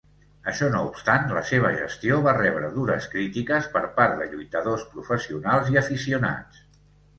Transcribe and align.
Això 0.51 0.69
no 0.75 0.79
obstant, 0.85 1.27
la 1.37 1.43
seva 1.49 1.69
gestió 1.81 2.17
va 2.29 2.33
rebre 2.37 2.71
dures 2.79 3.07
crítiques 3.13 3.69
per 3.77 3.85
part 4.01 4.19
de 4.23 4.29
lluitadors 4.33 4.89
professionals 4.97 5.73
i 5.77 5.81
aficionats. 5.85 6.69